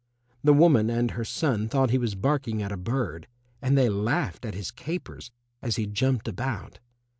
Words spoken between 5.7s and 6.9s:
he jumped about.